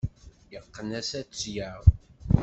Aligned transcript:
Yeqqen-as 0.51 1.09
ad 1.19 1.25
tt-yaɣ. 1.27 1.81